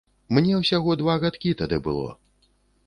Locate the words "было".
1.91-2.09